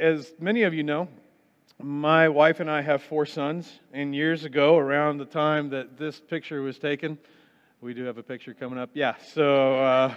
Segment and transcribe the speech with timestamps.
[0.00, 1.08] as many of you know,
[1.78, 6.18] my wife and I have four sons, and years ago, around the time that this
[6.18, 7.18] picture was taken,
[7.82, 8.88] we do have a picture coming up.
[8.94, 10.14] Yeah, so uh,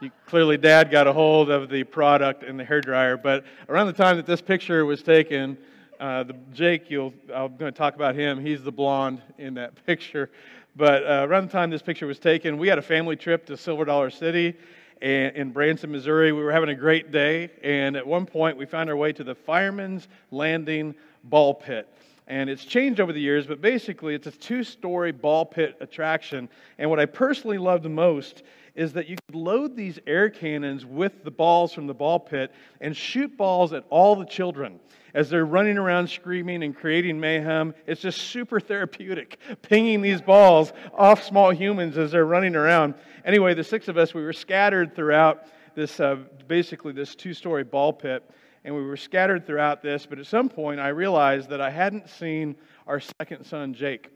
[0.00, 3.16] you, clearly Dad got a hold of the product in the hair dryer.
[3.16, 5.56] But around the time that this picture was taken,
[5.98, 8.38] uh, the Jake, I'm going to talk about him.
[8.38, 10.30] He's the blonde in that picture.
[10.76, 13.56] But uh, around the time this picture was taken, we had a family trip to
[13.56, 14.56] Silver Dollar City
[15.00, 16.32] in Branson, Missouri.
[16.32, 19.24] We were having a great day, and at one point we found our way to
[19.24, 21.88] the Fireman's Landing Ball Pit.
[22.28, 26.48] And it's changed over the years, but basically it's a two story ball pit attraction.
[26.78, 28.42] And what I personally love the most
[28.76, 32.52] is that you could load these air cannons with the balls from the ball pit
[32.80, 34.78] and shoot balls at all the children
[35.14, 37.74] as they're running around screaming and creating mayhem.
[37.86, 42.94] It's just super therapeutic, pinging these balls off small humans as they're running around.
[43.24, 46.16] Anyway, the six of us, we were scattered throughout this, uh,
[46.46, 48.30] basically, this two story ball pit
[48.66, 50.06] and we were scattered throughout this.
[50.06, 54.10] But at some point, I realized that I hadn't seen our second son, Jake,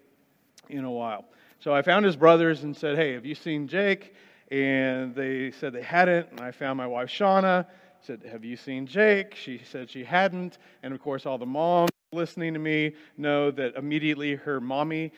[0.68, 1.24] in a while.
[1.60, 4.14] So I found his brothers and said, Hey, have you seen Jake?
[4.50, 6.30] And they said they hadn't.
[6.30, 7.66] And I found my wife, Shauna,
[8.00, 9.34] said, Have you seen Jake?
[9.34, 10.58] She said she hadn't.
[10.82, 15.12] And of course, all the moms listening to me know that immediately her mommy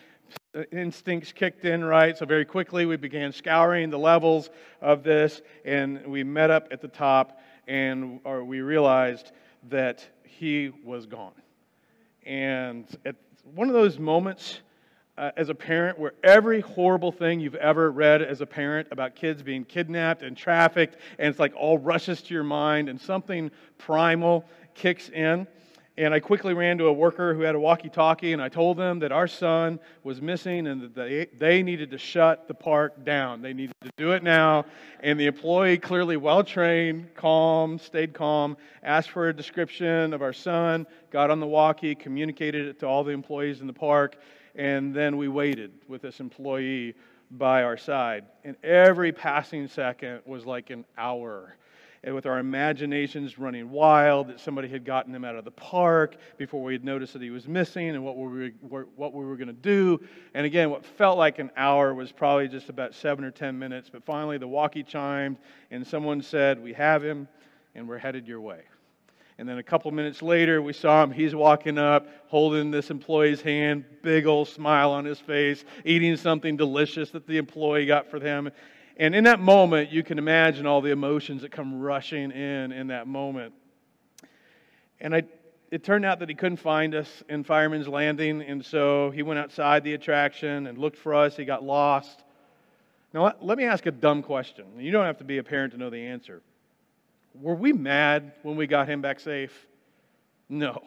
[0.72, 2.16] instincts kicked in, right?
[2.18, 4.50] So very quickly we began scouring the levels
[4.82, 9.32] of this, and we met up at the top and we realized
[9.70, 11.32] that he was gone.
[12.26, 13.16] And at
[13.54, 14.60] one of those moments
[15.22, 19.14] uh, as a parent where every horrible thing you've ever read as a parent about
[19.14, 23.48] kids being kidnapped and trafficked, and it's like all rushes to your mind, and something
[23.78, 25.46] primal kicks in.
[25.96, 28.78] And I quickly ran to a worker who had a walkie talkie, and I told
[28.78, 33.04] them that our son was missing and that they, they needed to shut the park
[33.04, 33.42] down.
[33.42, 34.64] They needed to do it now.
[35.00, 40.32] And the employee, clearly well trained, calm, stayed calm, asked for a description of our
[40.32, 44.16] son, got on the walkie, communicated it to all the employees in the park,
[44.54, 46.94] and then we waited with this employee
[47.30, 48.24] by our side.
[48.44, 51.56] And every passing second was like an hour
[52.04, 56.16] and with our imaginations running wild that somebody had gotten him out of the park
[56.36, 59.36] before we had noticed that he was missing and what we were, what we were
[59.36, 60.00] going to do.
[60.34, 63.88] And again, what felt like an hour was probably just about seven or ten minutes.
[63.88, 65.36] But finally, the walkie chimed
[65.70, 67.28] and someone said, We have him
[67.76, 68.62] and we're headed your way.
[69.42, 71.10] And then a couple minutes later, we saw him.
[71.10, 76.56] He's walking up, holding this employee's hand, big old smile on his face, eating something
[76.56, 78.52] delicious that the employee got for him.
[78.98, 82.86] And in that moment, you can imagine all the emotions that come rushing in in
[82.86, 83.52] that moment.
[85.00, 85.24] And I,
[85.72, 89.40] it turned out that he couldn't find us in Fireman's Landing, and so he went
[89.40, 91.36] outside the attraction and looked for us.
[91.36, 92.22] He got lost.
[93.12, 94.66] Now, let me ask a dumb question.
[94.78, 96.42] You don't have to be a parent to know the answer.
[97.40, 99.66] Were we mad when we got him back safe?
[100.48, 100.82] No.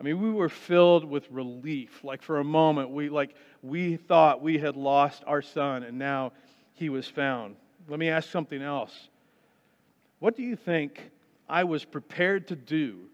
[0.00, 2.02] I mean, we were filled with relief.
[2.02, 6.32] Like for a moment, we like we thought we had lost our son, and now
[6.72, 7.56] he was found.
[7.88, 9.08] Let me ask something else.
[10.18, 11.10] What do you think
[11.48, 13.08] I was prepared to do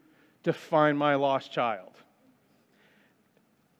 [0.45, 1.93] to find my lost child?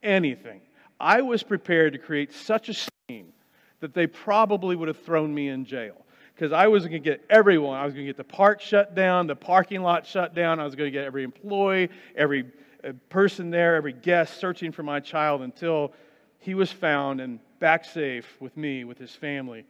[0.03, 0.61] Anything.
[0.99, 3.33] I was prepared to create such a scene
[3.81, 6.05] that they probably would have thrown me in jail.
[6.35, 7.79] Because I was going to get everyone.
[7.79, 10.59] I was going to get the park shut down, the parking lot shut down.
[10.59, 12.47] I was going to get every employee, every
[12.83, 15.93] uh, person there, every guest searching for my child until
[16.39, 19.67] he was found and back safe with me, with his family.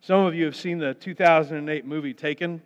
[0.00, 2.60] Some of you have seen the 2008 movie Taken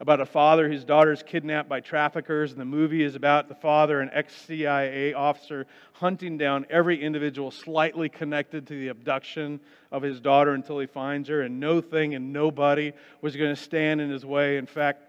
[0.00, 2.52] about a father whose daughter is kidnapped by traffickers.
[2.52, 7.50] And the movie is about the father, an ex CIA officer, hunting down every individual
[7.50, 9.60] slightly connected to the abduction
[9.92, 11.42] of his daughter until he finds her.
[11.42, 14.56] And no thing and nobody was going to stand in his way.
[14.56, 15.02] In fact,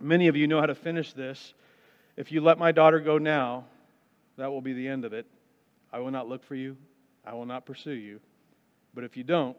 [0.00, 1.52] many of you know how to finish this.
[2.16, 3.64] If you let my daughter go now,
[4.38, 5.26] that will be the end of it.
[5.92, 6.78] I will not look for you.
[7.26, 8.20] I will not pursue you.
[8.94, 9.56] But if you don't,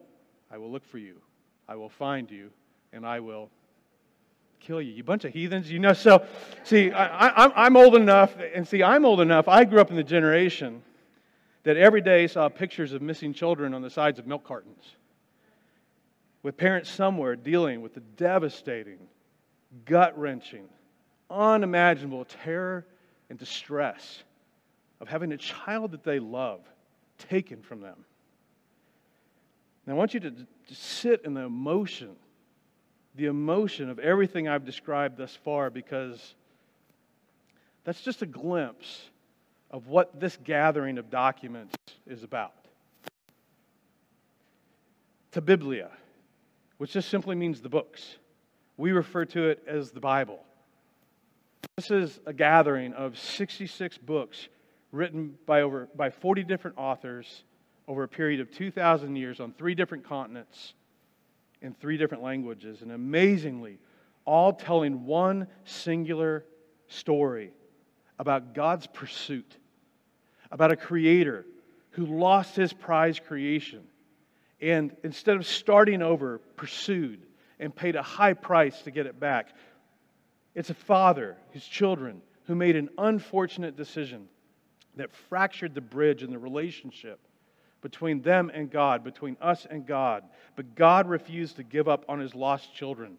[0.50, 1.14] I will look for you.
[1.68, 2.50] I will find you,
[2.92, 3.50] and I will
[4.60, 4.92] kill you.
[4.92, 5.70] You bunch of heathens.
[5.70, 6.24] You know, so
[6.64, 9.48] see, I, am old enough, and see, I'm old enough.
[9.48, 10.82] I grew up in the generation
[11.64, 14.96] that every day saw pictures of missing children on the sides of milk cartons,
[16.42, 18.98] with parents somewhere dealing with the devastating,
[19.84, 20.68] gut wrenching,
[21.30, 22.86] unimaginable terror
[23.28, 24.22] and distress
[25.00, 26.60] of having a child that they love
[27.18, 28.04] taken from them.
[29.86, 32.10] And I want you to, to sit in the emotion,
[33.14, 36.34] the emotion of everything I've described thus far, because
[37.84, 39.02] that's just a glimpse
[39.70, 41.74] of what this gathering of documents
[42.06, 42.54] is about.
[45.32, 45.90] Ta Biblia,
[46.78, 48.16] which just simply means the books.
[48.76, 50.40] We refer to it as the Bible.
[51.76, 54.48] This is a gathering of 66 books
[54.92, 57.44] written by over by 40 different authors
[57.86, 60.74] over a period of 2,000 years on three different continents
[61.62, 63.78] in three different languages, and amazingly,
[64.24, 66.44] all telling one singular
[66.88, 67.52] story
[68.18, 69.56] about God's pursuit,
[70.50, 71.44] about a creator
[71.90, 73.82] who lost his prized creation
[74.60, 77.26] and instead of starting over, pursued
[77.60, 79.54] and paid a high price to get it back.
[80.54, 84.28] It's a father, his children, who made an unfortunate decision
[84.96, 87.20] that fractured the bridge in the relationship
[87.80, 90.24] between them and God, between us and God.
[90.56, 93.18] But God refused to give up on his lost children.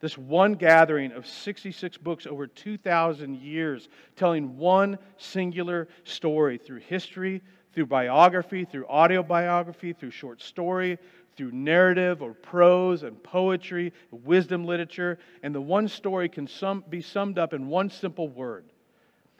[0.00, 7.42] This one gathering of 66 books over 2,000 years, telling one singular story through history,
[7.72, 10.98] through biography, through autobiography, through short story,
[11.36, 15.18] through narrative or prose and poetry, wisdom literature.
[15.42, 18.64] And the one story can sum, be summed up in one simple word,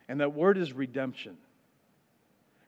[0.09, 1.37] and that word is redemption.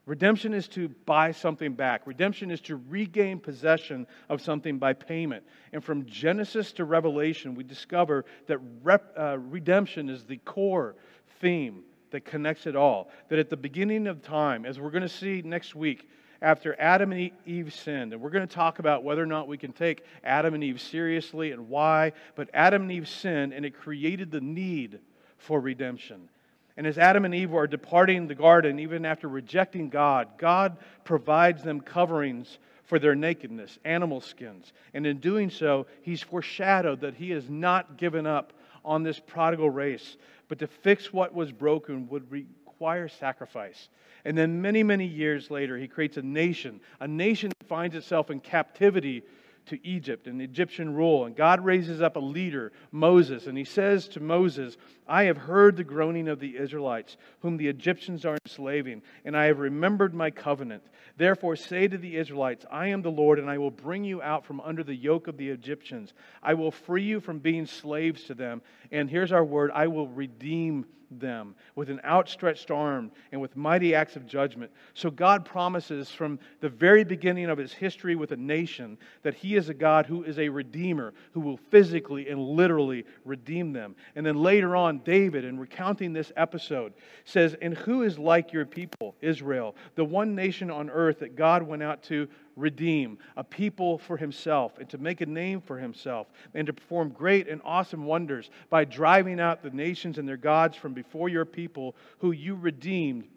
[0.09, 2.07] Redemption is to buy something back.
[2.07, 5.45] Redemption is to regain possession of something by payment.
[5.75, 10.97] And from Genesis to Revelation, we discover that rep, uh, redemption is the core
[11.43, 13.11] theme that connects it all.
[13.29, 16.09] That at the beginning of time, as we're going to see next week,
[16.41, 19.59] after Adam and Eve sinned, and we're going to talk about whether or not we
[19.59, 23.77] can take Adam and Eve seriously and why, but Adam and Eve sinned, and it
[23.77, 25.01] created the need
[25.37, 26.31] for redemption.
[26.79, 31.65] And as Adam and Eve are departing the garden, even after rejecting God, God provides
[31.65, 34.73] them coverings for their nakedness, animal skins.
[34.95, 38.53] And in doing so, He's foreshadowed that He has not given up
[38.85, 40.17] on this prodigal race,
[40.47, 43.89] but to fix what was broken would require sacrifice.
[44.25, 48.31] And then many, many years later, He creates a nation, a nation that finds itself
[48.31, 49.25] in captivity
[49.69, 51.25] to Egypt and Egyptian rule.
[51.25, 54.77] And God raises up a leader, Moses, and he says to Moses,
[55.07, 59.47] I have heard the groaning of the Israelites, whom the Egyptians are enslaving, and I
[59.47, 60.83] have remembered my covenant.
[61.17, 64.45] Therefore, say to the Israelites, I am the Lord, and I will bring you out
[64.45, 66.13] from under the yoke of the Egyptians.
[66.43, 68.63] I will free you from being slaves to them.
[68.93, 73.95] And here's our word I will redeem them with an outstretched arm and with mighty
[73.95, 74.71] acts of judgment.
[74.95, 79.57] So God promises from the very beginning of his history with a nation that he
[79.57, 83.97] is a God who is a redeemer, who will physically and literally redeem them.
[84.17, 86.93] And then later on, David, in recounting this episode,
[87.25, 91.63] says, And who is like your people, Israel, the one nation on earth that God
[91.63, 92.29] went out to
[92.59, 97.11] redeem, a people for himself, and to make a name for himself, and to perform
[97.11, 101.45] great and awesome wonders by driving out the nations and their gods from before your
[101.45, 103.29] people, who you redeemed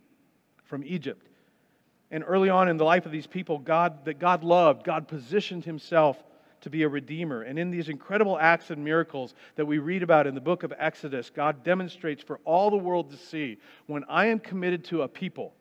[0.64, 1.28] from Egypt.
[2.12, 5.64] And early on in the life of these people, God that God loved, God positioned
[5.64, 6.22] himself
[6.62, 7.42] to be a redeemer.
[7.42, 10.74] And in these incredible acts and miracles that we read about in the book of
[10.78, 13.58] Exodus, God demonstrates for all the world to see
[13.88, 15.54] when I am committed to a people,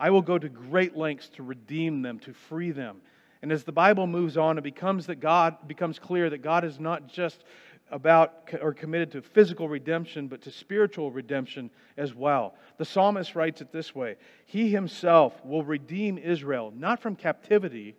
[0.00, 3.00] I will go to great lengths to redeem them, to free them.
[3.42, 6.80] And as the Bible moves on, it becomes that God becomes clear that God is
[6.80, 7.44] not just
[7.90, 12.54] about or committed to physical redemption, but to spiritual redemption as well.
[12.76, 14.16] The psalmist writes it this way
[14.46, 17.96] He himself will redeem Israel, not from captivity,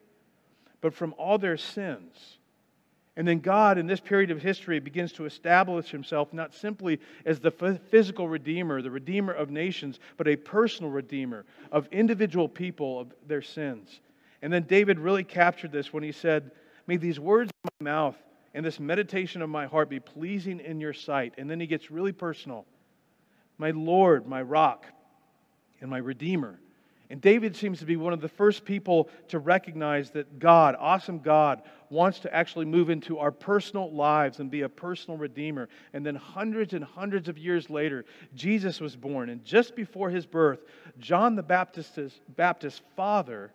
[0.81, 2.38] but from all their sins.
[3.19, 7.37] And then God, in this period of history, begins to establish himself not simply as
[7.41, 13.13] the physical redeemer, the redeemer of nations, but a personal redeemer of individual people of
[13.27, 13.99] their sins.
[14.41, 16.51] And then David really captured this when he said,
[16.87, 18.15] May these words of my mouth
[18.53, 21.33] and this meditation of my heart be pleasing in your sight.
[21.37, 22.65] And then he gets really personal.
[23.57, 24.85] My Lord, my rock,
[25.81, 26.57] and my redeemer.
[27.09, 31.19] And David seems to be one of the first people to recognize that God, awesome
[31.19, 35.69] God, wants to actually move into our personal lives and be a personal redeemer.
[35.93, 39.29] And then hundreds and hundreds of years later, Jesus was born.
[39.29, 40.59] And just before his birth,
[40.99, 43.51] John the Baptist's, Baptist's father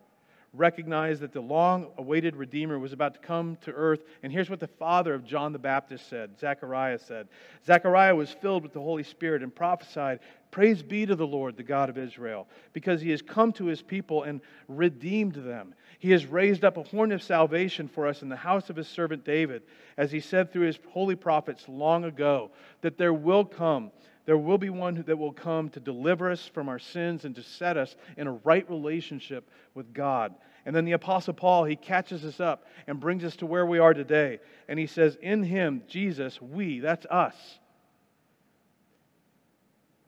[0.55, 4.05] recognized that the long awaited Redeemer was about to come to earth.
[4.23, 7.29] And here's what the father of John the Baptist said Zechariah said
[7.67, 10.21] Zechariah was filled with the Holy Spirit and prophesied,
[10.51, 13.83] Praise be to the Lord, the God of Israel, because he has come to his
[13.83, 15.75] people and redeemed them.
[15.99, 18.87] He has raised up a horn of salvation for us in the house of his
[18.87, 19.63] servant David,
[19.97, 23.91] as he said through his holy prophets long ago, that there will come
[24.27, 27.43] there will be one that will come to deliver us from our sins and to
[27.43, 30.35] set us in a right relationship with God.
[30.65, 33.79] And then the Apostle Paul, he catches us up and brings us to where we
[33.79, 34.41] are today.
[34.67, 37.37] And he says, In him, Jesus, we, that's us,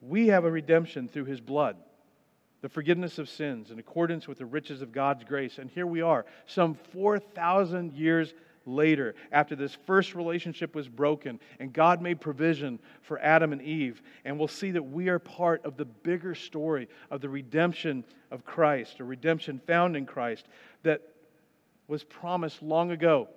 [0.01, 1.77] we have a redemption through his blood,
[2.61, 5.59] the forgiveness of sins in accordance with the riches of God's grace.
[5.59, 8.33] And here we are, some 4,000 years
[8.67, 14.01] later, after this first relationship was broken, and God made provision for Adam and Eve.
[14.25, 18.45] And we'll see that we are part of the bigger story of the redemption of
[18.45, 20.47] Christ, a redemption found in Christ
[20.83, 21.01] that
[21.87, 23.29] was promised long ago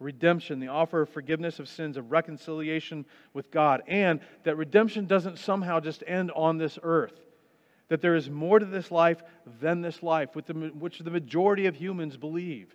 [0.00, 5.38] redemption, the offer of forgiveness of sins, of reconciliation with God, and that redemption doesn't
[5.38, 7.20] somehow just end on this earth.
[7.88, 9.22] That there is more to this life
[9.60, 12.74] than this life, which the majority of humans believe.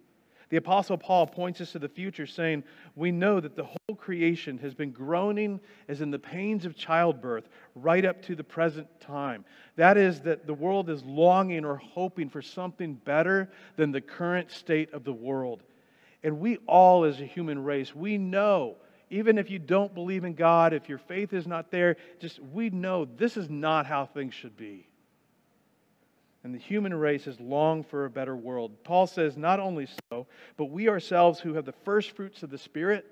[0.49, 2.63] The Apostle Paul points us to the future, saying,
[2.95, 7.49] We know that the whole creation has been groaning as in the pains of childbirth
[7.75, 9.45] right up to the present time.
[9.75, 14.51] That is, that the world is longing or hoping for something better than the current
[14.51, 15.61] state of the world.
[16.23, 18.75] And we all, as a human race, we know,
[19.11, 22.71] even if you don't believe in God, if your faith is not there, just we
[22.71, 24.88] know this is not how things should be.
[26.43, 28.71] And the human race has longed for a better world.
[28.83, 32.57] Paul says, not only so, but we ourselves who have the first fruits of the
[32.57, 33.05] Spirit,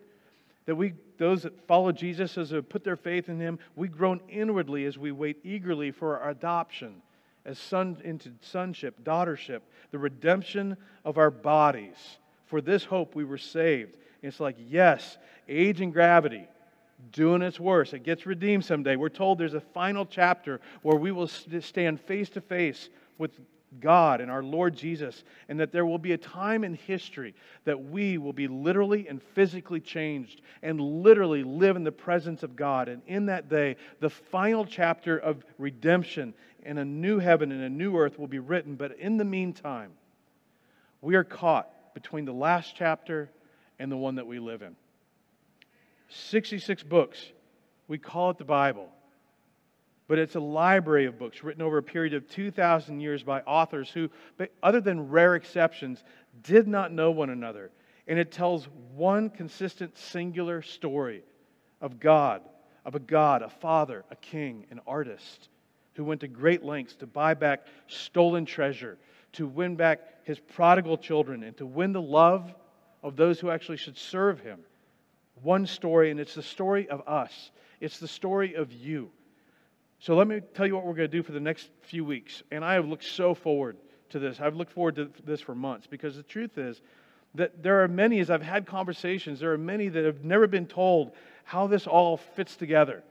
[0.65, 4.21] that we, those that follow Jesus, as have put their faith in him, we groan
[4.29, 7.01] inwardly as we wait eagerly for our adoption
[7.47, 12.17] as son into sonship, daughtership, the redemption of our bodies.
[12.45, 13.95] For this hope we were saved.
[14.21, 15.17] And it's like, yes,
[15.47, 16.45] age and gravity
[17.13, 17.93] doing its worst.
[17.93, 18.97] It gets redeemed someday.
[18.97, 23.31] We're told there's a final chapter where we will stand face to face with
[23.79, 27.81] God and our Lord Jesus, and that there will be a time in history that
[27.81, 32.87] we will be literally and physically changed and literally live in the presence of God.
[32.87, 36.33] And in that day, the final chapter of redemption
[36.63, 38.75] and a new heaven and a new earth will be written.
[38.75, 39.91] But in the meantime,
[41.01, 43.29] we are caught between the last chapter
[43.79, 44.75] and the one that we live in.
[46.09, 47.19] 66 books.
[47.87, 48.89] We call it the Bible.
[50.07, 53.89] But it's a library of books written over a period of 2,000 years by authors
[53.89, 54.09] who,
[54.63, 56.03] other than rare exceptions,
[56.43, 57.71] did not know one another.
[58.07, 61.23] And it tells one consistent, singular story
[61.81, 62.41] of God,
[62.85, 65.49] of a God, a father, a king, an artist
[65.95, 68.97] who went to great lengths to buy back stolen treasure,
[69.33, 72.53] to win back his prodigal children, and to win the love
[73.03, 74.59] of those who actually should serve him.
[75.43, 79.11] One story, and it's the story of us, it's the story of you.
[79.99, 82.43] So let me tell you what we're going to do for the next few weeks.
[82.51, 83.77] And I have looked so forward
[84.09, 84.39] to this.
[84.39, 86.81] I've looked forward to this for months because the truth is
[87.35, 90.67] that there are many, as I've had conversations, there are many that have never been
[90.67, 91.11] told
[91.43, 93.03] how this all fits together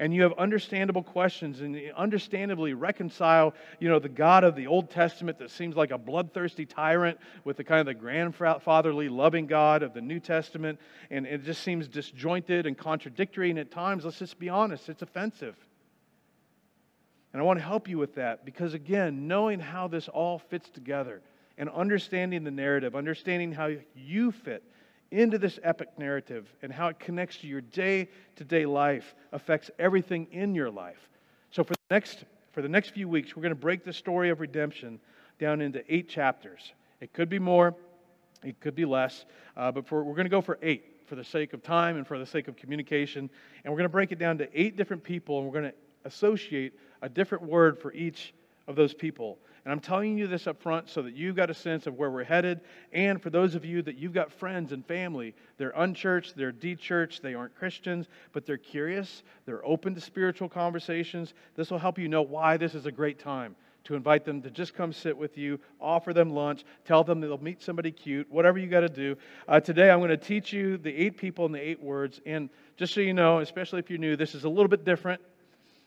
[0.00, 4.90] and you have understandable questions and understandably reconcile, you know, the God of the Old
[4.90, 9.82] Testament that seems like a bloodthirsty tyrant with the kind of the grandfatherly loving God
[9.82, 14.18] of the New Testament, and it just seems disjointed and contradictory, and at times, let's
[14.18, 15.56] just be honest, it's offensive.
[17.34, 20.70] And I want to help you with that because, again, knowing how this all fits
[20.70, 21.20] together
[21.58, 24.62] and understanding the narrative, understanding how you fit
[25.10, 29.68] into this epic narrative and how it connects to your day to day life affects
[29.80, 31.10] everything in your life.
[31.50, 34.30] So, for the, next, for the next few weeks, we're going to break the story
[34.30, 35.00] of redemption
[35.40, 36.72] down into eight chapters.
[37.00, 37.74] It could be more,
[38.44, 39.24] it could be less,
[39.56, 42.06] uh, but for, we're going to go for eight for the sake of time and
[42.06, 43.28] for the sake of communication.
[43.64, 45.76] And we're going to break it down to eight different people, and we're going to
[46.04, 48.34] associate a different word for each
[48.66, 49.38] of those people.
[49.64, 52.10] And I'm telling you this up front so that you've got a sense of where
[52.10, 52.60] we're headed.
[52.92, 57.22] And for those of you that you've got friends and family, they're unchurched, they're de-churched,
[57.22, 61.32] they aren't Christians, but they're curious, they're open to spiritual conversations.
[61.56, 64.50] This will help you know why this is a great time to invite them to
[64.50, 68.58] just come sit with you, offer them lunch, tell them they'll meet somebody cute, whatever
[68.58, 69.14] you got to do.
[69.46, 72.20] Uh, today, I'm going to teach you the eight people and the eight words.
[72.24, 75.20] And just so you know, especially if you're new, this is a little bit different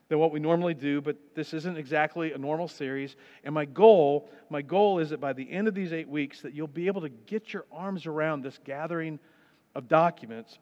[0.09, 3.15] than what we normally do, but this isn't exactly a normal series.
[3.43, 6.53] And my goal, my goal is that by the end of these eight weeks, that
[6.53, 9.19] you'll be able to get your arms around this gathering
[9.75, 10.59] of documents.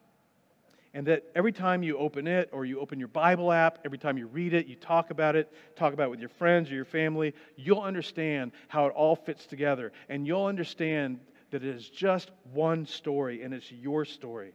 [0.94, 4.16] And that every time you open it or you open your Bible app, every time
[4.16, 6.86] you read it, you talk about it, talk about it with your friends or your
[6.86, 9.92] family, you'll understand how it all fits together.
[10.08, 14.54] And you'll understand that it is just one story and it's your story.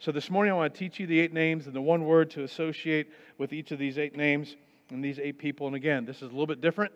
[0.00, 2.30] So this morning I want to teach you the eight names and the one word
[2.32, 3.08] to associate
[3.38, 4.56] with each of these eight names
[4.90, 5.66] and these eight people.
[5.66, 6.92] And again, this is a little bit different.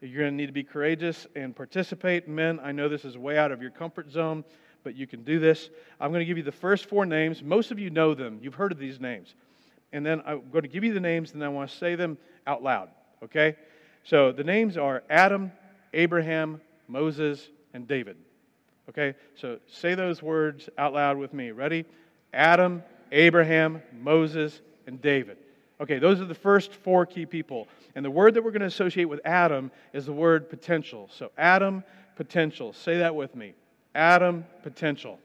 [0.00, 2.26] You're going to need to be courageous and participate.
[2.26, 4.44] Men, I know this is way out of your comfort zone,
[4.82, 5.70] but you can do this.
[6.00, 7.42] I'm going to give you the first four names.
[7.42, 9.34] Most of you know them, you've heard of these names.
[9.92, 12.18] And then I'm going to give you the names, and I want to say them
[12.46, 12.90] out loud,
[13.22, 13.56] okay?
[14.04, 15.52] So the names are Adam,
[15.94, 18.16] Abraham, Moses, and David.
[18.88, 19.14] Okay?
[19.36, 21.50] So say those words out loud with me.
[21.50, 21.84] Ready?
[22.32, 22.82] Adam,
[23.12, 25.38] Abraham, Moses, and David.
[25.80, 27.68] Okay, those are the first four key people.
[27.94, 31.08] And the word that we're going to associate with Adam is the word potential.
[31.12, 31.84] So, Adam,
[32.16, 32.72] potential.
[32.72, 33.54] Say that with me.
[33.94, 35.18] Adam potential.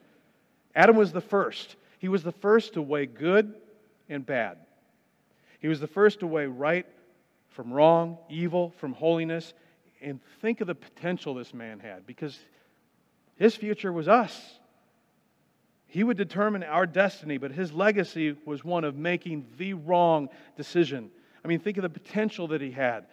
[0.76, 1.76] Adam was the first.
[2.00, 3.56] He was the first to weigh good
[4.10, 4.58] and bad.
[5.60, 6.86] He was the first to weigh right
[7.50, 9.54] from wrong, evil from holiness.
[10.02, 12.38] And think of the potential this man had because
[13.36, 14.60] his future was us.
[15.94, 21.12] He would determine our destiny, but his legacy was one of making the wrong decision.
[21.46, 23.06] I mean, think of the potential that he had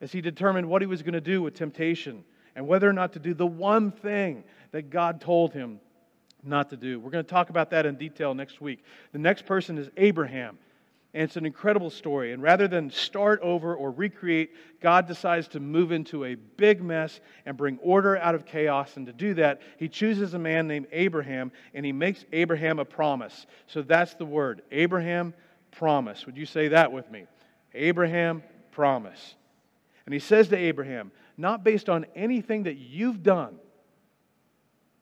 [0.00, 2.22] as he determined what he was going to do with temptation
[2.54, 5.80] and whether or not to do the one thing that God told him
[6.44, 7.00] not to do.
[7.00, 8.84] We're going to talk about that in detail next week.
[9.10, 10.58] The next person is Abraham.
[11.14, 12.32] And it's an incredible story.
[12.32, 17.20] And rather than start over or recreate, God decides to move into a big mess
[17.44, 18.96] and bring order out of chaos.
[18.96, 22.84] And to do that, he chooses a man named Abraham and he makes Abraham a
[22.84, 23.46] promise.
[23.66, 25.34] So that's the word Abraham
[25.70, 26.24] promise.
[26.24, 27.26] Would you say that with me?
[27.74, 29.34] Abraham promise.
[30.06, 33.56] And he says to Abraham, not based on anything that you've done,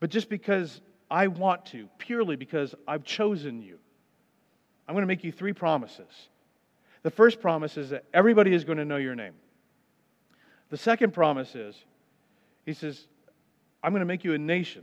[0.00, 3.79] but just because I want to, purely because I've chosen you.
[4.90, 6.08] I'm going to make you three promises.
[7.04, 9.34] The first promise is that everybody is going to know your name.
[10.70, 11.76] The second promise is,
[12.66, 13.06] he says,
[13.84, 14.82] I'm going to make you a nation,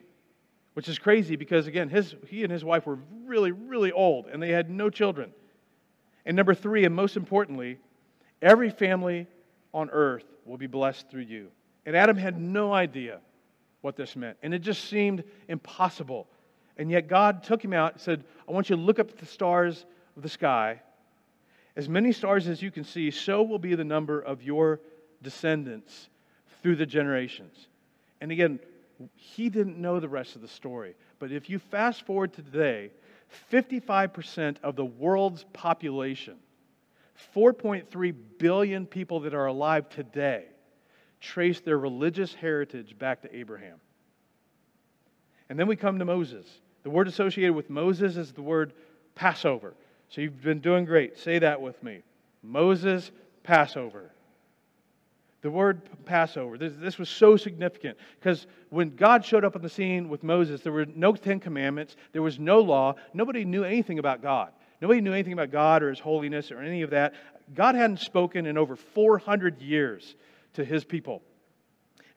[0.76, 4.42] which is crazy because, again, his, he and his wife were really, really old and
[4.42, 5.34] they had no children.
[6.26, 7.78] And number three, and most importantly,
[8.42, 9.28] every family
[9.74, 11.50] on earth will be blessed through you.
[11.86, 13.20] And Adam had no idea
[13.82, 16.30] what this meant, and it just seemed impossible.
[16.78, 19.18] And yet God took him out and said, I want you to look up at
[19.18, 19.86] the stars
[20.18, 20.82] of the sky,
[21.76, 24.82] as many stars as you can see, so will be the number of your
[25.22, 26.10] descendants
[26.62, 27.68] through the generations.
[28.20, 28.60] And again,
[29.16, 30.96] he didn't know the rest of the story.
[31.20, 32.90] But if you fast forward to today,
[33.52, 36.38] 55% of the world's population,
[37.36, 40.46] 4.3 billion people that are alive today,
[41.22, 43.80] trace their religious heritage back to Abraham.
[45.50, 46.48] And then we come to Moses.
[46.82, 48.74] The word associated with Moses is the word
[49.14, 49.76] Passover.
[50.10, 51.18] So you've been doing great.
[51.18, 52.02] Say that with me.
[52.42, 53.12] Moses,
[53.44, 54.12] Passover.
[55.42, 59.70] The word Passover, this, this was so significant because when God showed up on the
[59.70, 64.00] scene with Moses, there were no Ten Commandments, there was no law, nobody knew anything
[64.00, 64.52] about God.
[64.82, 67.14] Nobody knew anything about God or His holiness or any of that.
[67.54, 70.16] God hadn't spoken in over 400 years
[70.54, 71.22] to His people.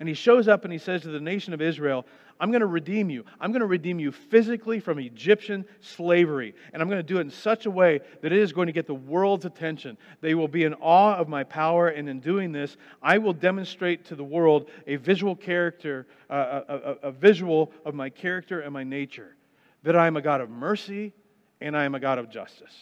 [0.01, 2.07] And He shows up and He says to the nation of Israel,
[2.41, 3.27] I'm going to redeem you.
[3.39, 6.55] I'm going to redeem you physically from Egyptian slavery.
[6.73, 8.73] And I'm going to do it in such a way that it is going to
[8.73, 9.99] get the world's attention.
[10.23, 11.89] They will be in awe of my power.
[11.89, 16.75] And in doing this, I will demonstrate to the world a visual character, uh, a,
[16.75, 19.37] a, a visual of my character and my nature.
[19.83, 21.13] That I am a God of mercy
[21.61, 22.75] and I am a God of justice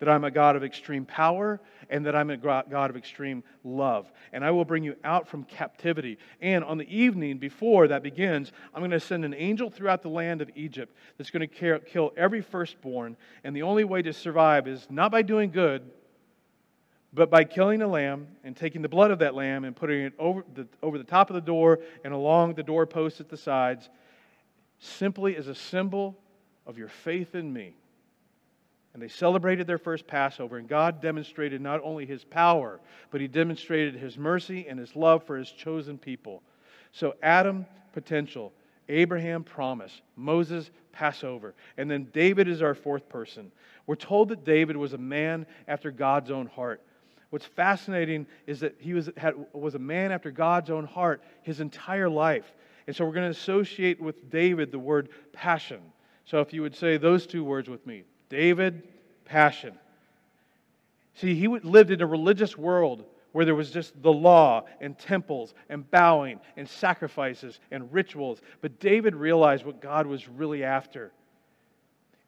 [0.00, 1.60] that I'm a God of extreme power
[1.90, 4.10] and that I'm a God of extreme love.
[4.32, 6.18] And I will bring you out from captivity.
[6.40, 10.08] And on the evening before that begins, I'm going to send an angel throughout the
[10.08, 13.16] land of Egypt that's going to kill every firstborn.
[13.44, 15.82] And the only way to survive is not by doing good,
[17.12, 20.14] but by killing a lamb and taking the blood of that lamb and putting it
[20.18, 23.90] over the, over the top of the door and along the doorposts at the sides,
[24.78, 26.16] simply as a symbol
[26.66, 27.74] of your faith in me.
[28.92, 33.28] And they celebrated their first Passover, and God demonstrated not only his power, but he
[33.28, 36.42] demonstrated his mercy and his love for his chosen people.
[36.92, 38.52] So, Adam, potential.
[38.88, 40.02] Abraham, promise.
[40.16, 41.54] Moses, Passover.
[41.76, 43.52] And then David is our fourth person.
[43.86, 46.82] We're told that David was a man after God's own heart.
[47.30, 51.60] What's fascinating is that he was, had, was a man after God's own heart his
[51.60, 52.52] entire life.
[52.88, 55.80] And so we're going to associate with David the word passion.
[56.24, 58.82] So if you would say those two words with me David,
[59.26, 59.74] passion.
[61.14, 65.54] See, he lived in a religious world where there was just the law and temples
[65.68, 68.40] and bowing and sacrifices and rituals.
[68.60, 71.12] But David realized what God was really after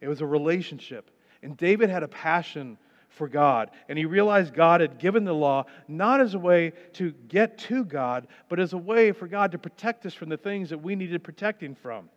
[0.03, 1.09] it was a relationship.
[1.41, 3.71] And David had a passion for God.
[3.87, 7.85] And he realized God had given the law not as a way to get to
[7.85, 10.95] God, but as a way for God to protect us from the things that we
[10.95, 12.09] needed protecting from.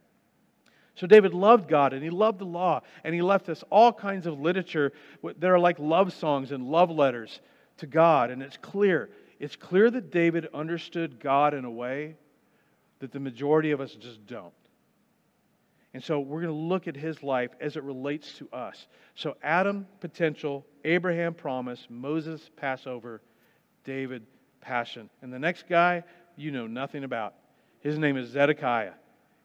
[0.96, 4.26] So David loved God and he loved the law, and he left us all kinds
[4.26, 7.40] of literature that are like love songs and love letters
[7.78, 8.30] to God.
[8.30, 9.10] And it's clear.
[9.38, 12.16] It's clear that David understood God in a way
[13.00, 14.54] that the majority of us just don't.
[15.92, 18.86] And so we're going to look at his life as it relates to us.
[19.14, 23.22] So Adam, potential, Abraham, promise, Moses, Passover,
[23.84, 24.26] David,
[24.60, 25.08] passion.
[25.22, 26.04] And the next guy,
[26.36, 27.34] you know nothing about.
[27.80, 28.92] His name is Zedekiah.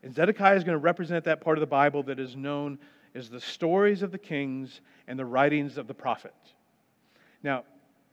[0.03, 2.79] And Zedekiah is going to represent that part of the Bible that is known
[3.13, 6.53] as the stories of the kings and the writings of the prophets.
[7.43, 7.63] Now,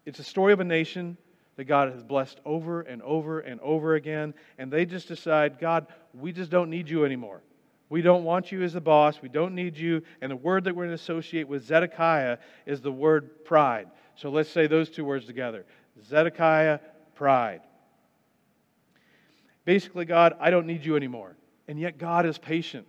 [0.05, 1.17] it's a story of a nation
[1.57, 5.87] that God has blessed over and over and over again, and they just decide, God,
[6.15, 7.43] we just don't need you anymore.
[7.91, 9.23] We don't want you as the boss.
[9.23, 10.03] We don't need you.
[10.21, 13.89] And the word that we're going to associate with Zedekiah is the word pride.
[14.15, 15.65] So let's say those two words together
[16.05, 16.81] Zedekiah,
[17.15, 17.63] pride.
[19.65, 21.37] Basically, God, I don't need you anymore.
[21.69, 22.87] And yet, God is patient.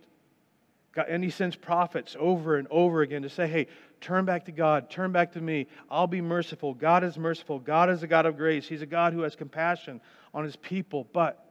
[0.92, 3.68] God, and He sends prophets over and over again to say, hey,
[4.00, 5.66] turn back to God, turn back to me.
[5.90, 6.74] I'll be merciful.
[6.74, 7.58] God is merciful.
[7.58, 8.66] God is a God of grace.
[8.66, 10.00] He's a God who has compassion
[10.34, 11.06] on His people.
[11.12, 11.44] But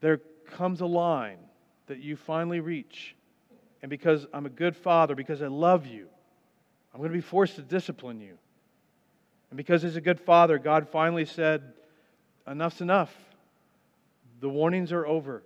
[0.00, 1.38] there comes a line
[1.86, 3.14] that you finally reach.
[3.82, 6.08] And because I'm a good father, because I love you,
[6.92, 8.38] I'm going to be forced to discipline you.
[9.50, 11.74] And because he's a good father, God finally said,
[12.46, 13.14] Enough's enough.
[14.40, 15.42] The warnings are over.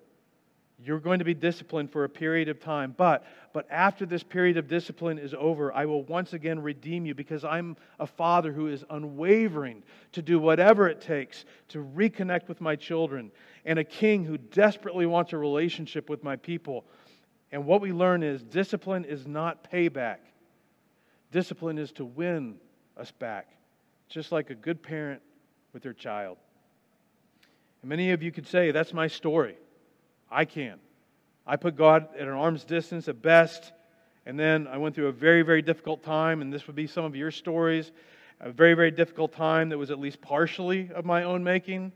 [0.84, 2.94] You're going to be disciplined for a period of time.
[2.96, 7.14] But, but after this period of discipline is over, I will once again redeem you
[7.14, 12.60] because I'm a father who is unwavering to do whatever it takes to reconnect with
[12.60, 13.32] my children
[13.64, 16.84] and a king who desperately wants a relationship with my people.
[17.50, 20.18] And what we learn is discipline is not payback,
[21.32, 22.56] discipline is to win
[22.96, 23.48] us back,
[24.08, 25.22] just like a good parent
[25.72, 26.38] with their child.
[27.82, 29.56] And many of you could say, That's my story.
[30.30, 30.78] I can.
[31.46, 33.72] I put God at an arm's distance at best,
[34.26, 37.04] and then I went through a very, very difficult time, and this would be some
[37.04, 37.90] of your stories.
[38.40, 41.92] A very, very difficult time that was at least partially of my own making.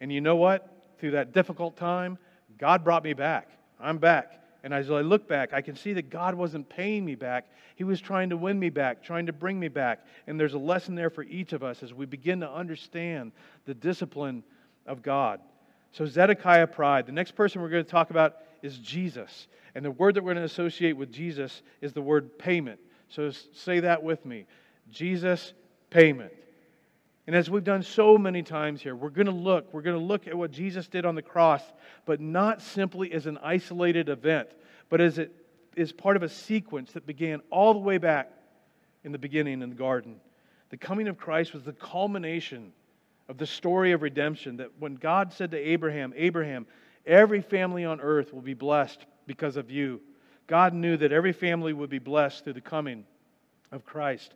[0.00, 0.68] And you know what?
[0.98, 2.18] Through that difficult time,
[2.58, 3.48] God brought me back.
[3.80, 4.42] I'm back.
[4.62, 7.46] And as I look back, I can see that God wasn't paying me back.
[7.76, 10.04] He was trying to win me back, trying to bring me back.
[10.26, 13.32] And there's a lesson there for each of us as we begin to understand
[13.64, 14.42] the discipline
[14.84, 15.40] of God.
[15.96, 17.06] So, Zedekiah pride.
[17.06, 19.48] The next person we're going to talk about is Jesus.
[19.74, 22.78] And the word that we're going to associate with Jesus is the word payment.
[23.08, 24.44] So, say that with me
[24.90, 25.54] Jesus,
[25.88, 26.34] payment.
[27.26, 30.04] And as we've done so many times here, we're going to look, we're going to
[30.04, 31.62] look at what Jesus did on the cross,
[32.04, 34.50] but not simply as an isolated event,
[34.90, 35.32] but as it
[35.76, 38.30] is part of a sequence that began all the way back
[39.02, 40.20] in the beginning in the garden.
[40.68, 42.74] The coming of Christ was the culmination
[43.28, 46.66] of the story of redemption that when God said to Abraham, Abraham,
[47.06, 50.00] every family on earth will be blessed because of you,
[50.46, 53.04] God knew that every family would be blessed through the coming
[53.72, 54.34] of Christ.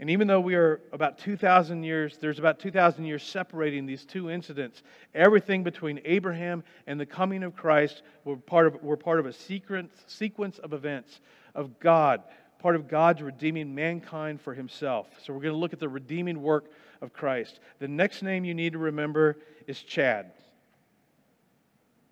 [0.00, 4.30] And even though we are about 2,000 years, there's about 2,000 years separating these two
[4.30, 4.82] incidents,
[5.14, 9.32] everything between Abraham and the coming of Christ were part of, were part of a
[9.32, 11.20] sequence, sequence of events
[11.54, 12.22] of God,
[12.60, 15.08] part of God's redeeming mankind for himself.
[15.22, 17.60] So we're going to look at the redeeming work of Christ.
[17.78, 20.32] The next name you need to remember is Chad.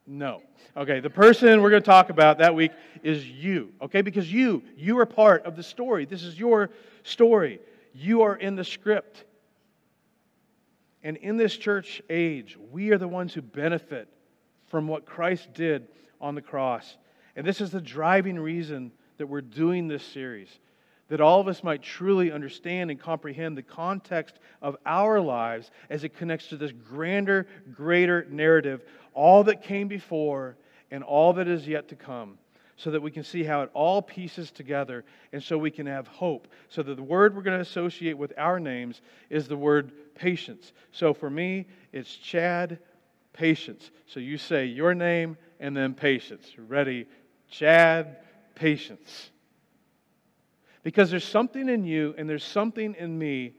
[0.07, 0.43] No.
[0.77, 2.71] Okay, the person we're going to talk about that week
[3.03, 3.73] is you.
[3.83, 6.05] Okay, because you, you are part of the story.
[6.05, 6.71] This is your
[7.03, 7.61] story.
[7.93, 9.25] You are in the script.
[11.03, 14.09] And in this church age, we are the ones who benefit
[14.69, 15.89] from what Christ did
[16.21, 16.97] on the cross.
[17.35, 20.49] And this is the driving reason that we're doing this series
[21.09, 26.05] that all of us might truly understand and comprehend the context of our lives as
[26.05, 28.83] it connects to this grander, greater narrative,
[29.15, 30.57] all that came before
[30.91, 32.39] and all that is yet to come,
[32.77, 36.07] so that we can see how it all pieces together and so we can have
[36.07, 36.49] hope.
[36.69, 40.73] So that the word we're going to associate with our names is the word patience.
[40.93, 42.79] So for me, it's Chad,
[43.33, 43.91] patience.
[44.07, 46.53] So you say your name and then patience.
[46.59, 47.07] Ready?
[47.49, 48.19] Chad,
[48.55, 49.31] patience.
[50.87, 53.55] Because there's something in you and there's something in me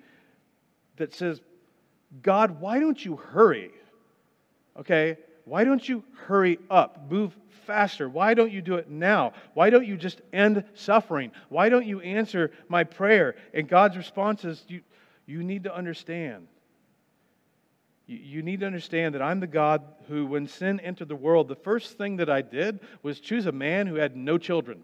[0.95, 1.41] that says,
[2.21, 3.71] God, why don't you hurry?
[4.79, 5.17] Okay?
[5.43, 7.11] Why don't you hurry up?
[7.11, 7.35] Move
[7.65, 8.07] faster.
[8.07, 9.33] Why don't you do it now?
[9.55, 11.33] Why don't you just end suffering?
[11.49, 13.35] Why don't you answer my prayer?
[13.53, 14.79] And God's response is, you,
[15.25, 16.47] you need to understand.
[18.05, 21.49] You, you need to understand that I'm the God who, when sin entered the world,
[21.49, 24.83] the first thing that I did was choose a man who had no children.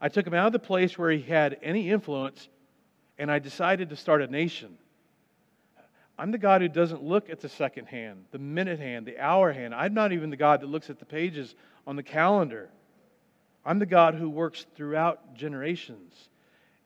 [0.00, 2.48] I took him out of the place where he had any influence,
[3.18, 4.76] and I decided to start a nation.
[6.18, 9.52] I'm the God who doesn't look at the second hand, the minute hand, the hour
[9.52, 9.74] hand.
[9.74, 11.54] I'm not even the God that looks at the pages
[11.86, 12.70] on the calendar.
[13.64, 16.30] I'm the God who works throughout generations.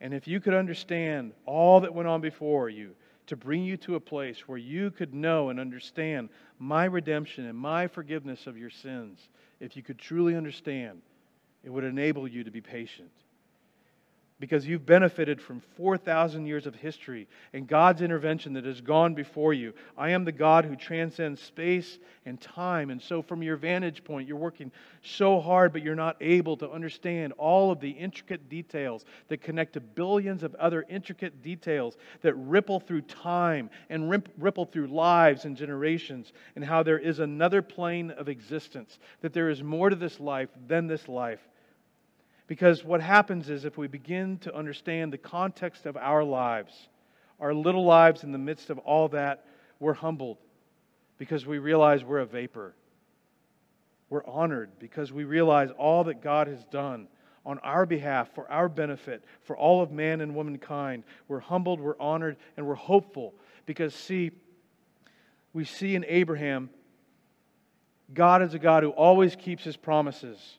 [0.01, 2.91] And if you could understand all that went on before you
[3.27, 7.57] to bring you to a place where you could know and understand my redemption and
[7.57, 11.01] my forgiveness of your sins, if you could truly understand,
[11.63, 13.11] it would enable you to be patient.
[14.41, 19.53] because you've benefited from 4,000 years of history and God's intervention that has gone before
[19.53, 19.71] you.
[19.95, 22.89] I am the God who transcends space and time.
[22.89, 24.71] And so, from your vantage point, you're working
[25.03, 29.73] so hard, but you're not able to understand all of the intricate details that connect
[29.73, 35.55] to billions of other intricate details that ripple through time and ripple through lives and
[35.55, 40.19] generations, and how there is another plane of existence, that there is more to this
[40.19, 41.41] life than this life
[42.51, 46.89] because what happens is if we begin to understand the context of our lives,
[47.39, 49.45] our little lives in the midst of all that,
[49.79, 50.37] we're humbled
[51.17, 52.75] because we realize we're a vapor.
[54.09, 57.07] We're honored because we realize all that God has done
[57.45, 61.05] on our behalf, for our benefit, for all of man and womankind.
[61.29, 63.33] We're humbled, we're honored, and we're hopeful
[63.65, 64.31] because, see,
[65.53, 66.69] we see in Abraham,
[68.13, 70.57] God is a God who always keeps his promises.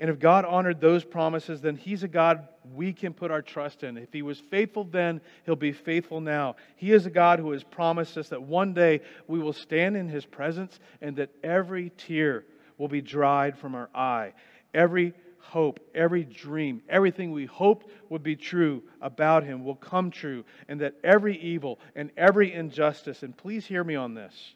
[0.00, 3.84] And if God honored those promises, then He's a God we can put our trust
[3.84, 3.96] in.
[3.96, 6.56] If He was faithful then, He'll be faithful now.
[6.76, 10.08] He is a God who has promised us that one day we will stand in
[10.08, 12.44] His presence and that every tear
[12.76, 14.32] will be dried from our eye.
[14.72, 20.44] Every hope, every dream, everything we hoped would be true about Him will come true,
[20.68, 24.54] and that every evil and every injustice, and please hear me on this,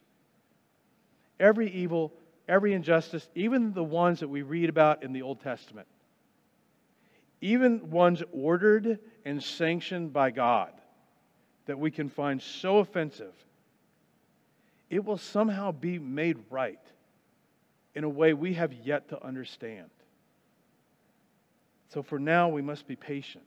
[1.38, 2.12] every evil
[2.48, 5.86] every injustice, even the ones that we read about in the Old Testament,
[7.40, 10.72] even ones ordered and sanctioned by God
[11.66, 13.34] that we can find so offensive,
[14.90, 16.80] it will somehow be made right
[17.94, 19.90] in a way we have yet to understand.
[21.90, 23.44] So for now, we must be patient.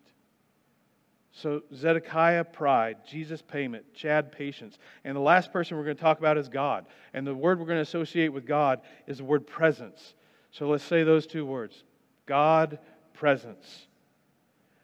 [1.32, 2.98] So Zedekiah, pride.
[3.08, 3.86] Jesus, payment.
[3.94, 4.78] Chad, patience.
[5.04, 6.86] And the last person we're going to talk about is God.
[7.14, 10.16] And the word we're going to associate with God is the word presence.
[10.52, 11.84] So let's say those two words
[12.26, 12.80] God,
[13.14, 13.88] presence.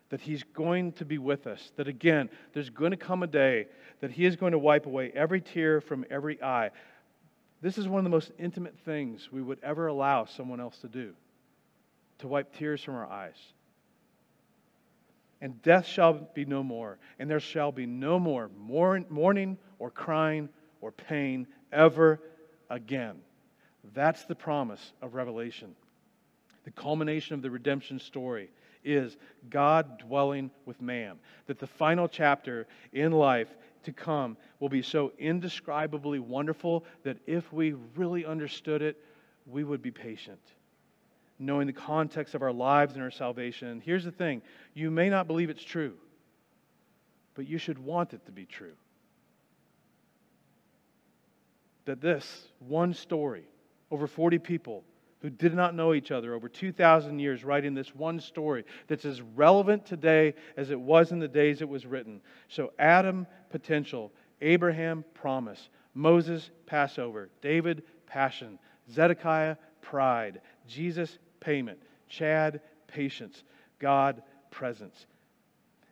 [0.09, 1.73] That He's going to be with us.
[1.75, 3.67] That again, there's going to come a day
[3.99, 6.71] that He is going to wipe away every tear from every eye.
[7.61, 10.87] This is one of the most intimate things we would ever allow someone else to
[10.87, 11.13] do
[12.19, 13.35] to wipe tears from our eyes
[15.41, 20.49] and death shall be no more, and there shall be no more mourning or crying
[20.81, 22.19] or pain ever
[22.69, 23.17] again.
[23.93, 25.75] That's the promise of Revelation.
[26.65, 28.49] The culmination of the redemption story
[28.83, 29.17] is
[29.49, 31.17] God dwelling with man.
[31.45, 37.51] That the final chapter in life to come will be so indescribably wonderful that if
[37.53, 38.97] we really understood it,
[39.45, 40.41] we would be patient
[41.39, 43.81] knowing the context of our lives and our salvation.
[43.83, 44.41] Here's the thing
[44.73, 45.93] you may not believe it's true,
[47.35, 48.73] but you should want it to be true.
[51.85, 53.45] That this one story,
[53.91, 54.83] over 40 people
[55.21, 59.21] who did not know each other over 2,000 years, writing this one story that's as
[59.21, 62.21] relevant today as it was in the days it was written.
[62.49, 68.59] So, Adam, potential, Abraham, promise, Moses, Passover, David, passion,
[68.91, 71.79] Zedekiah, pride, Jesus, payment.
[72.09, 73.43] Chad, patience.
[73.79, 74.21] God,
[74.51, 75.05] presence.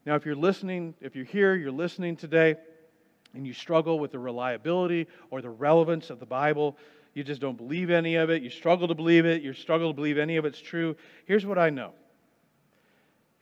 [0.06, 2.56] Now, if you're listening, if you're here, you're listening today,
[3.36, 6.78] and you struggle with the reliability or the relevance of the Bible,
[7.14, 9.94] you just don't believe any of it, you struggle to believe it, you struggle to
[9.94, 11.92] believe any of it's true, here's what I know.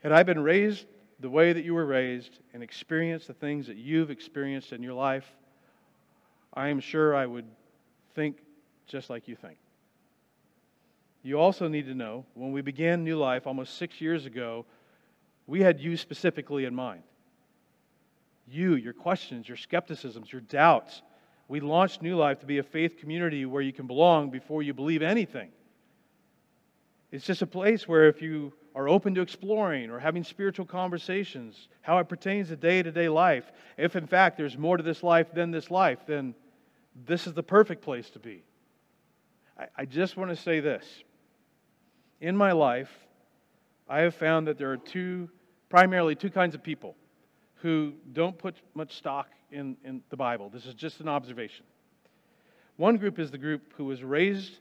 [0.02, 0.86] Had I been raised
[1.20, 4.94] the way that you were raised and experienced the things that you've experienced in your
[4.94, 5.26] life,
[6.54, 7.46] I am sure I would
[8.16, 8.38] think
[8.88, 9.58] just like you think.
[11.24, 14.66] You also need to know when we began New Life almost six years ago,
[15.48, 17.04] we had you specifically in mind.
[18.46, 21.02] You, your questions, your skepticisms, your doubts.
[21.48, 24.74] We launched New Life to be a faith community where you can belong before you
[24.74, 25.50] believe anything.
[27.10, 31.70] It's just a place where if you are open to exploring or having spiritual conversations,
[31.82, 35.04] how it pertains to day to day life, if in fact there's more to this
[35.04, 36.34] life than this life, then
[37.06, 38.44] this is the perfect place to be.
[39.58, 41.04] I, I just want to say this
[42.24, 42.90] in my life,
[43.90, 45.30] I have found that there are two,
[45.70, 46.96] primarily two kinds of people
[47.56, 50.50] who don't put much stock in, in the Bible.
[50.50, 51.66] This is just an observation.
[52.78, 54.60] One group is the group who was raised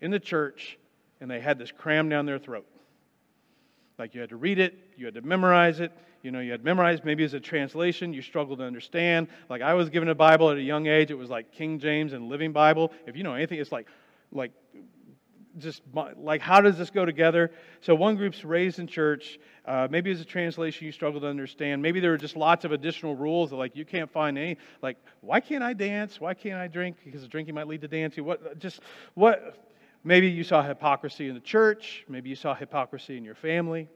[0.00, 0.78] in the church
[1.20, 2.66] and they had this crammed down their throat.
[3.98, 5.90] Like you had to read it, you had to memorize it,
[6.22, 9.26] you know, you had memorized maybe as a translation, you struggled to understand.
[9.48, 12.12] Like I was given a Bible at a young age, it was like King James
[12.12, 12.92] and Living Bible.
[13.04, 13.88] If you know anything, it's like
[14.32, 14.52] like
[15.58, 15.82] just
[16.16, 20.20] like how does this go together so one group's raised in church uh, maybe as
[20.20, 23.56] a translation you struggle to understand maybe there are just lots of additional rules that
[23.56, 27.26] like you can't find any like why can't i dance why can't i drink because
[27.28, 28.80] drinking might lead to dancing what just
[29.14, 29.68] what
[30.04, 33.88] maybe you saw hypocrisy in the church maybe you saw hypocrisy in your family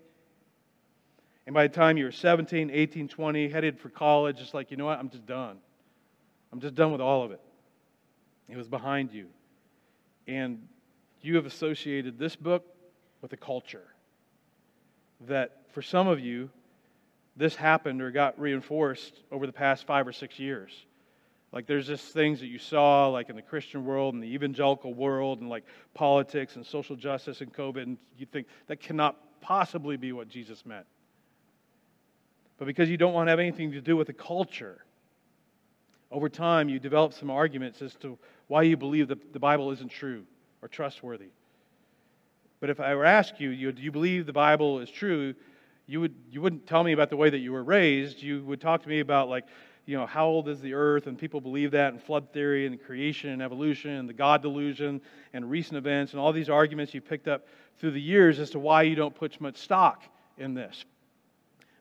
[1.46, 4.76] And by the time you were 17, 18, 20, headed for college, it's like, you
[4.76, 4.98] know what?
[4.98, 5.58] I'm just done.
[6.52, 7.40] I'm just done with all of it.
[8.48, 9.26] It was behind you.
[10.26, 10.66] And
[11.24, 12.64] you have associated this book
[13.22, 13.86] with a culture
[15.22, 16.50] that for some of you,
[17.36, 20.84] this happened or got reinforced over the past five or six years.
[21.50, 24.92] Like there's just things that you saw, like in the Christian world and the evangelical
[24.92, 29.96] world, and like politics and social justice and COVID, and you think that cannot possibly
[29.96, 30.86] be what Jesus meant.
[32.58, 34.84] But because you don't want to have anything to do with the culture,
[36.10, 39.90] over time you develop some arguments as to why you believe that the Bible isn't
[39.90, 40.24] true
[40.64, 41.28] or trustworthy.
[42.60, 45.34] But if I were to ask you, you do you believe the Bible is true?
[45.86, 48.22] You, would, you wouldn't tell me about the way that you were raised.
[48.22, 49.44] You would talk to me about, like,
[49.84, 51.06] you know, how old is the earth?
[51.06, 55.02] And people believe that, and flood theory, and creation, and evolution, and the God delusion,
[55.34, 57.46] and recent events, and all these arguments you picked up
[57.78, 60.02] through the years as to why you don't put much stock
[60.38, 60.86] in this.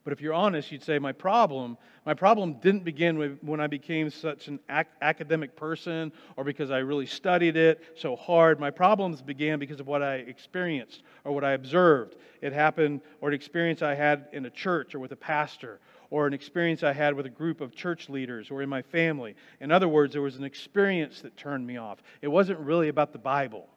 [0.04, 4.10] But if you're honest, you'd say, My problem, my problem didn't begin when I became
[4.10, 8.60] such an ac- academic person or because I really studied it so hard.
[8.60, 12.18] My problems began because of what I experienced or what I observed.
[12.42, 16.28] It happened, or an experience I had in a church or with a pastor, or
[16.28, 19.36] an experience I had with a group of church leaders or in my family.
[19.62, 22.04] In other words, there was an experience that turned me off.
[22.22, 23.70] It wasn't really about the Bible,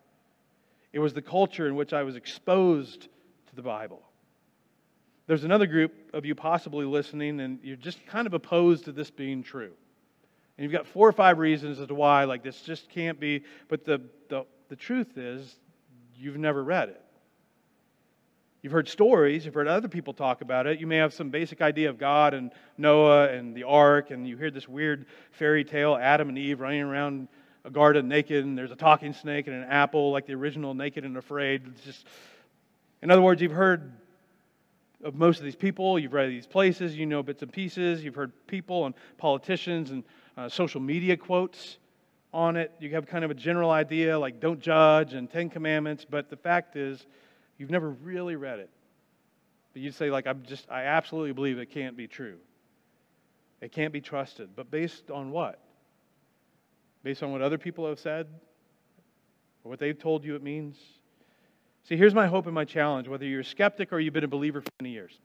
[0.93, 3.03] it was the culture in which I was exposed
[3.47, 4.03] to the Bible.
[5.27, 9.11] There's another group of you possibly listening, and you're just kind of opposed to this
[9.11, 9.73] being true.
[10.57, 13.43] And you've got four or five reasons as to why, like, this just can't be.
[13.69, 15.57] But the, the, the truth is,
[16.17, 17.03] you've never read it.
[18.63, 20.81] You've heard stories, you've heard other people talk about it.
[20.81, 24.37] You may have some basic idea of God and Noah and the ark, and you
[24.37, 27.29] hear this weird fairy tale Adam and Eve running around
[27.65, 31.05] a garden naked, and there's a talking snake and an apple, like the original Naked
[31.05, 31.63] and Afraid.
[31.67, 32.07] It's just,
[33.03, 33.93] in other words, you've heard
[35.07, 35.99] of most of these people.
[35.99, 38.03] You've read these places, you know bits and pieces.
[38.03, 40.03] You've heard people and politicians and
[40.37, 41.79] uh, social media quotes
[42.35, 42.73] on it.
[42.81, 46.37] You have kind of a general idea like don't judge and Ten Commandments, but the
[46.37, 47.07] fact is,
[47.57, 48.69] you've never really read it.
[49.73, 52.39] But you say, like, I'm just, I absolutely believe it can't be true.
[53.61, 54.51] It can't be trusted.
[54.57, 55.61] But based on what?
[57.05, 58.27] Based on what other people have said?
[59.65, 60.77] Or what they've told you it means?
[61.89, 64.29] See, here's my hope and my challenge whether you're a skeptic or you've been a
[64.29, 65.21] believer for many years.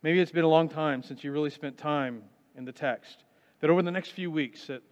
[0.00, 2.22] Maybe it's been a long time since you really spent time
[2.56, 3.24] in the text.
[3.58, 4.82] That over the next few weeks, that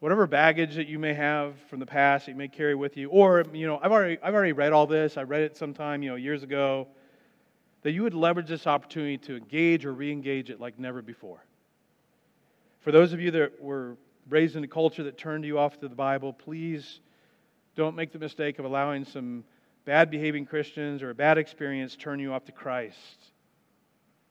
[0.00, 3.08] whatever baggage that you may have from the past that you may carry with you,
[3.08, 6.10] or, you know, I've already, I've already read all this, I read it sometime, you
[6.10, 6.88] know, years ago,
[7.82, 11.42] that you would leverage this opportunity to engage or re engage it like never before.
[12.80, 13.96] For those of you that were
[14.28, 17.00] raised in a culture that turned you off to the Bible, please
[17.76, 19.42] don't make the mistake of allowing some
[19.84, 23.32] bad behaving Christians or a bad experience turn you off to Christ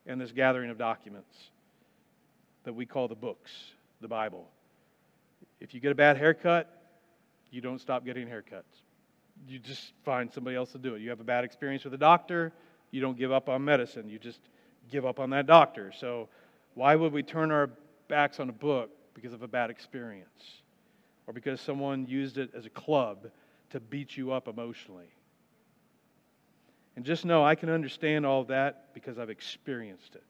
[0.06, 1.36] and this gathering of documents
[2.63, 3.52] that we call the books,
[4.02, 4.48] the Bible.
[5.60, 6.82] If you get a bad haircut,
[7.52, 8.63] you don't stop getting haircuts.
[9.48, 11.02] You just find somebody else to do it.
[11.02, 12.54] You have a bad experience with a doctor,
[12.94, 14.08] you don't give up on medicine.
[14.08, 14.39] You just
[14.92, 15.92] give up on that doctor.
[16.00, 16.30] So,
[16.76, 17.72] why would we turn our
[18.08, 20.62] backs on a book because of a bad experience?
[21.26, 23.30] Or because someone used it as a club
[23.72, 25.10] to beat you up emotionally?
[26.96, 30.24] And just know I can understand all that because I've experienced it.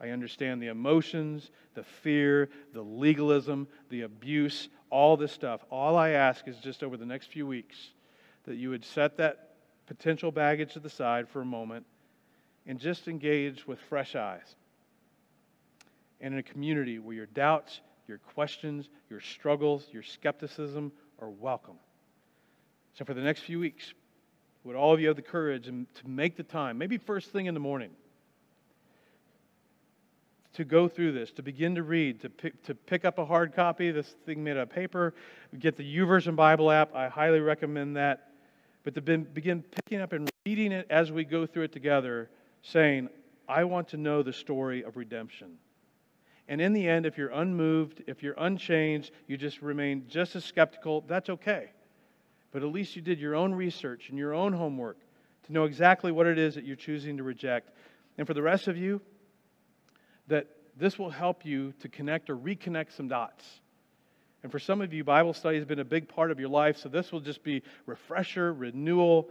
[0.00, 5.64] I understand the emotions, the fear, the legalism, the abuse, all this stuff.
[5.70, 7.76] All I ask is just over the next few weeks
[8.44, 9.54] that you would set that
[9.86, 11.86] potential baggage to the side for a moment
[12.66, 14.56] and just engage with fresh eyes.
[16.20, 21.76] And in a community where your doubts, your questions, your struggles, your skepticism are welcome.
[22.94, 23.94] So for the next few weeks,
[24.64, 27.46] would all of you have the courage and to make the time, maybe first thing
[27.46, 27.90] in the morning,
[30.54, 33.54] to go through this, to begin to read, to pick, to pick up a hard
[33.54, 35.12] copy, this thing made out of paper,
[35.58, 36.94] get the YouVersion Bible app.
[36.94, 38.30] I highly recommend that.
[38.84, 42.30] But to begin picking up and reading it as we go through it together,
[42.62, 43.08] saying,
[43.48, 45.58] I want to know the story of redemption.
[46.48, 50.44] And in the end, if you're unmoved, if you're unchanged, you just remain just as
[50.44, 51.70] skeptical, that's okay
[52.54, 54.96] but at least you did your own research and your own homework
[55.42, 57.68] to know exactly what it is that you're choosing to reject.
[58.16, 59.00] And for the rest of you,
[60.28, 63.44] that this will help you to connect or reconnect some dots.
[64.44, 66.76] And for some of you, Bible study has been a big part of your life,
[66.76, 69.30] so this will just be refresher, renewal,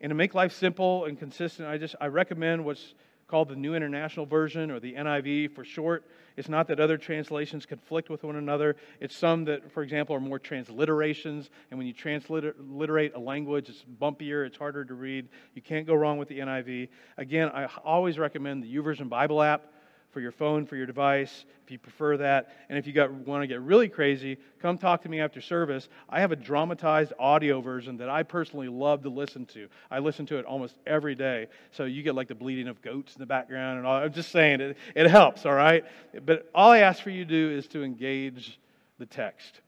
[0.00, 1.68] and to make life simple and consistent.
[1.68, 2.94] I just I recommend what's
[3.26, 6.04] called the New International Version or the NIV for short.
[6.36, 8.76] It's not that other translations conflict with one another.
[9.00, 11.48] It's some that, for example, are more transliterations.
[11.70, 15.28] And when you transliterate a language, it's bumpier, it's harder to read.
[15.54, 16.88] You can't go wrong with the NIV.
[17.16, 19.66] Again, I always recommend the YouVersion Bible app
[20.14, 22.56] for your phone, for your device, if you prefer that.
[22.68, 25.88] And if you got, want to get really crazy, come talk to me after service.
[26.08, 29.68] I have a dramatized audio version that I personally love to listen to.
[29.90, 31.48] I listen to it almost every day.
[31.72, 33.96] So you get like the bleating of goats in the background and all.
[33.96, 35.84] I'm just saying it, it helps, all right?
[36.24, 38.58] But all I ask for you to do is to engage
[38.98, 39.60] the text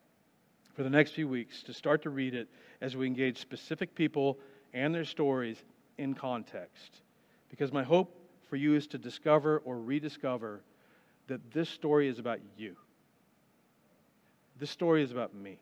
[0.75, 2.49] for the next few weeks, to start to read it
[2.81, 4.39] as we engage specific people
[4.73, 5.57] and their stories
[5.99, 7.01] in context.
[7.51, 8.15] Because my hope
[8.49, 10.61] for you is to discover or rediscover
[11.29, 12.77] that this story is about you.
[14.59, 15.59] This story is about me.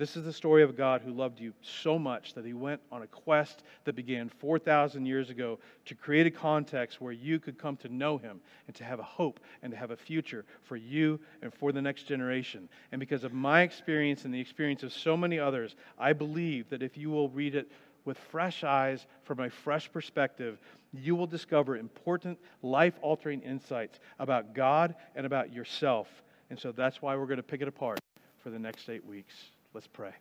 [0.00, 3.02] This is the story of God who loved you so much that he went on
[3.02, 7.76] a quest that began 4,000 years ago to create a context where you could come
[7.76, 11.20] to know him and to have a hope and to have a future for you
[11.42, 12.66] and for the next generation.
[12.92, 16.82] And because of my experience and the experience of so many others, I believe that
[16.82, 17.70] if you will read it
[18.06, 20.58] with fresh eyes from a fresh perspective,
[20.92, 26.08] you will discover important, life altering insights about God and about yourself.
[26.50, 28.00] And so that's why we're going to pick it apart
[28.38, 29.34] for the next eight weeks.
[29.72, 30.12] Let's pray.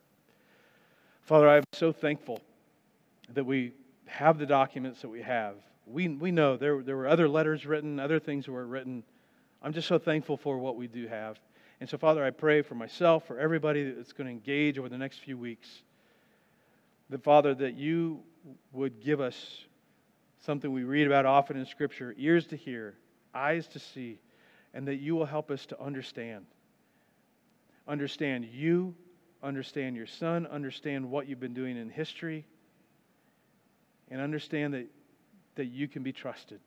[1.24, 2.42] Father, I'm so thankful
[3.34, 3.74] that we
[4.06, 5.56] have the documents that we have.
[5.86, 9.04] We, we know there, there were other letters written, other things were written.
[9.62, 11.40] I'm just so thankful for what we do have.
[11.80, 14.98] And so, Father, I pray for myself, for everybody that's going to engage over the
[14.98, 15.84] next few weeks,
[17.10, 18.20] that, Father, that you
[18.72, 19.66] would give us
[20.40, 22.96] something we read about often in Scripture ears to hear,
[23.34, 24.20] eyes to see,
[24.74, 26.46] and that you will help us to understand.
[27.88, 28.96] Understand you,
[29.44, 32.46] understand your son, understand what you've been doing in history,
[34.10, 34.88] and understand that,
[35.56, 36.60] that you can be trusted.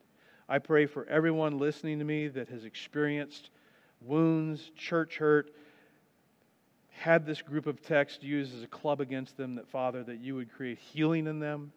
[0.49, 3.51] I pray for everyone listening to me that has experienced
[4.01, 5.51] wounds, church hurt,
[6.91, 10.35] had this group of text used as a club against them, that Father, that you
[10.35, 11.73] would create healing in them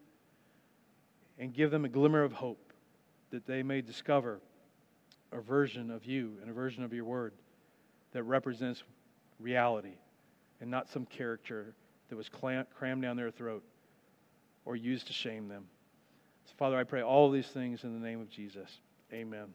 [1.40, 2.74] and give them a glimmer of hope
[3.32, 4.40] that they may discover
[5.32, 7.34] a version of you and a version of your word
[8.14, 8.84] that represents
[9.40, 9.96] reality
[10.62, 11.76] and not some character
[12.10, 13.64] that was crammed down their throat
[14.64, 15.66] or used to shame them.
[16.46, 18.70] So, Father, I pray all these things in the name of Jesus.
[19.12, 19.48] Amen.